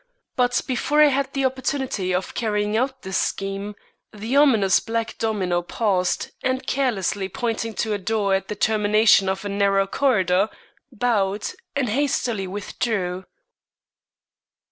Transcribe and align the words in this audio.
But 0.35 0.63
before 0.65 1.03
I 1.03 1.09
had 1.09 1.31
the 1.31 1.45
opportunity 1.45 2.11
of 2.11 2.33
carrying 2.33 2.75
out 2.75 3.03
this 3.03 3.19
scheme, 3.19 3.75
the 4.11 4.35
ominous 4.35 4.79
Black 4.79 5.15
Domino 5.19 5.61
paused, 5.61 6.31
and 6.41 6.65
carelessly 6.65 7.29
pointing 7.29 7.75
to 7.75 7.93
a 7.93 7.99
door 7.99 8.33
at 8.33 8.47
the 8.47 8.55
termination 8.55 9.29
of 9.29 9.45
a 9.45 9.49
narrow 9.49 9.85
corridor, 9.85 10.49
bowed, 10.91 11.51
and 11.75 11.87
hastily 11.89 12.47
withdrew. 12.47 13.25